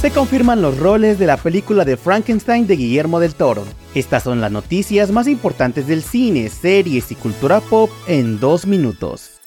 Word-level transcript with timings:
se 0.00 0.10
confirman 0.10 0.62
los 0.62 0.78
roles 0.78 1.18
de 1.18 1.26
la 1.26 1.36
película 1.36 1.84
de 1.84 1.98
Frankenstein 1.98 2.66
de 2.66 2.74
Guillermo 2.76 3.20
del 3.20 3.34
Toro. 3.34 3.66
Estas 3.94 4.22
son 4.22 4.40
las 4.40 4.50
noticias 4.50 5.10
más 5.10 5.28
importantes 5.28 5.86
del 5.86 6.02
cine, 6.02 6.48
series 6.48 7.12
y 7.12 7.16
cultura 7.16 7.60
pop 7.60 7.90
en 8.06 8.40
dos 8.40 8.66
minutos. 8.66 9.39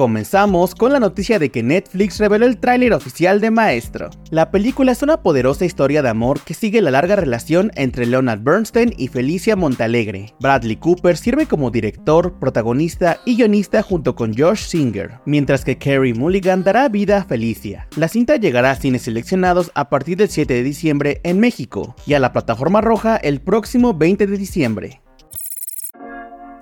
Comenzamos 0.00 0.74
con 0.74 0.94
la 0.94 0.98
noticia 0.98 1.38
de 1.38 1.50
que 1.50 1.62
Netflix 1.62 2.18
reveló 2.18 2.46
el 2.46 2.56
tráiler 2.56 2.94
oficial 2.94 3.38
de 3.38 3.50
Maestro. 3.50 4.08
La 4.30 4.50
película 4.50 4.92
es 4.92 5.02
una 5.02 5.22
poderosa 5.22 5.66
historia 5.66 6.00
de 6.00 6.08
amor 6.08 6.40
que 6.40 6.54
sigue 6.54 6.80
la 6.80 6.90
larga 6.90 7.16
relación 7.16 7.70
entre 7.74 8.06
Leonard 8.06 8.40
Bernstein 8.40 8.94
y 8.96 9.08
Felicia 9.08 9.56
Montalegre. 9.56 10.32
Bradley 10.40 10.76
Cooper 10.76 11.18
sirve 11.18 11.44
como 11.44 11.70
director, 11.70 12.32
protagonista 12.38 13.20
y 13.26 13.36
guionista 13.36 13.82
junto 13.82 14.14
con 14.14 14.34
Josh 14.34 14.68
Singer, 14.68 15.18
mientras 15.26 15.66
que 15.66 15.76
Carey 15.76 16.14
Mulligan 16.14 16.64
dará 16.64 16.88
vida 16.88 17.18
a 17.18 17.24
Felicia. 17.24 17.86
La 17.96 18.08
cinta 18.08 18.36
llegará 18.36 18.70
a 18.70 18.76
cines 18.76 19.02
seleccionados 19.02 19.70
a 19.74 19.90
partir 19.90 20.16
del 20.16 20.30
7 20.30 20.54
de 20.54 20.62
diciembre 20.62 21.20
en 21.24 21.40
México 21.40 21.94
y 22.06 22.14
a 22.14 22.20
la 22.20 22.32
plataforma 22.32 22.80
roja 22.80 23.18
el 23.18 23.42
próximo 23.42 23.92
20 23.92 24.26
de 24.26 24.38
diciembre. 24.38 25.02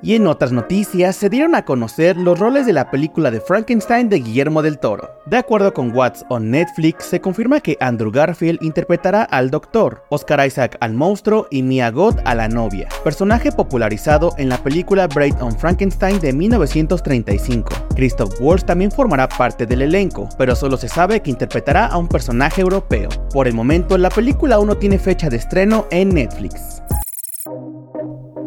Y 0.00 0.14
en 0.14 0.28
otras 0.28 0.52
noticias 0.52 1.16
se 1.16 1.28
dieron 1.28 1.56
a 1.56 1.64
conocer 1.64 2.16
los 2.16 2.38
roles 2.38 2.66
de 2.66 2.72
la 2.72 2.90
película 2.90 3.32
de 3.32 3.40
Frankenstein 3.40 4.08
de 4.08 4.20
Guillermo 4.20 4.62
del 4.62 4.78
Toro. 4.78 5.10
De 5.26 5.36
acuerdo 5.36 5.74
con 5.74 5.94
What's 5.94 6.24
on 6.28 6.50
Netflix, 6.50 7.06
se 7.06 7.20
confirma 7.20 7.60
que 7.60 7.76
Andrew 7.80 8.12
Garfield 8.12 8.62
interpretará 8.62 9.24
al 9.24 9.50
Doctor, 9.50 10.04
Oscar 10.10 10.46
Isaac 10.46 10.76
al 10.80 10.94
monstruo 10.94 11.48
y 11.50 11.62
Mia 11.62 11.90
Goth 11.90 12.20
a 12.24 12.34
la 12.36 12.48
novia, 12.48 12.88
personaje 13.02 13.50
popularizado 13.50 14.32
en 14.38 14.48
la 14.48 14.58
película 14.58 15.08
Braid 15.08 15.34
on 15.40 15.58
Frankenstein 15.58 16.20
de 16.20 16.32
1935. 16.32 17.68
Christoph 17.96 18.40
Waltz 18.40 18.64
también 18.64 18.92
formará 18.92 19.28
parte 19.28 19.66
del 19.66 19.82
elenco, 19.82 20.28
pero 20.38 20.54
solo 20.54 20.76
se 20.76 20.88
sabe 20.88 21.20
que 21.20 21.30
interpretará 21.30 21.86
a 21.86 21.98
un 21.98 22.06
personaje 22.06 22.60
europeo. 22.60 23.08
Por 23.32 23.48
el 23.48 23.54
momento, 23.54 23.98
la 23.98 24.10
película 24.10 24.56
aún 24.56 24.68
no 24.68 24.76
tiene 24.76 24.98
fecha 24.98 25.28
de 25.28 25.38
estreno 25.38 25.86
en 25.90 26.10
Netflix. 26.10 26.77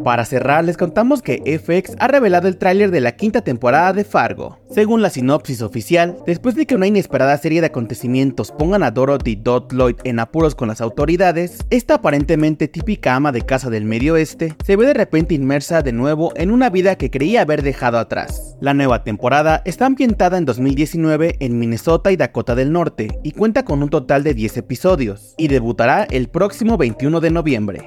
Para 0.04 0.24
cerrar, 0.24 0.64
les 0.64 0.76
contamos 0.76 1.22
que 1.22 1.42
FX 1.58 1.96
ha 1.98 2.08
revelado 2.08 2.48
el 2.48 2.56
tráiler 2.56 2.90
de 2.90 3.00
la 3.00 3.12
quinta 3.12 3.42
temporada 3.42 3.92
de 3.92 4.04
Fargo. 4.04 4.58
Según 4.70 5.00
la 5.00 5.10
sinopsis 5.10 5.62
oficial, 5.62 6.16
después 6.26 6.56
de 6.56 6.66
que 6.66 6.74
una 6.74 6.86
inesperada 6.86 7.36
serie 7.38 7.60
de 7.60 7.68
acontecimientos 7.68 8.50
pongan 8.50 8.82
a 8.82 8.90
Dorothy 8.90 9.36
Dot 9.36 9.72
Lloyd 9.72 9.96
en 10.04 10.18
apuros 10.18 10.54
con 10.54 10.68
las 10.68 10.80
autoridades, 10.80 11.58
esta 11.70 11.94
aparentemente 11.94 12.68
típica 12.68 13.14
ama 13.14 13.30
de 13.30 13.42
casa 13.42 13.70
del 13.70 13.84
medio 13.84 14.14
oeste 14.14 14.54
se 14.64 14.76
ve 14.76 14.86
de 14.86 14.94
repente 14.94 15.34
inmersa 15.34 15.82
de 15.82 15.92
nuevo 15.92 16.32
en 16.36 16.50
una 16.50 16.68
vida 16.70 16.96
que 16.96 17.10
creía 17.10 17.42
haber 17.42 17.62
dejado 17.62 17.98
atrás. 17.98 18.56
La 18.60 18.74
nueva 18.74 19.04
temporada 19.04 19.62
está 19.64 19.86
ambientada 19.86 20.38
en 20.38 20.46
2019 20.46 21.36
en 21.38 21.58
Minnesota 21.58 22.10
y 22.10 22.16
Dakota 22.16 22.54
del 22.54 22.72
Norte 22.72 23.20
y 23.22 23.32
cuenta 23.32 23.64
con 23.64 23.82
un 23.82 23.90
total 23.90 24.24
de 24.24 24.34
10 24.34 24.56
episodios, 24.56 25.34
y 25.36 25.48
debutará 25.48 26.04
el 26.04 26.28
próximo 26.28 26.76
21 26.76 27.20
de 27.20 27.30
noviembre. 27.30 27.86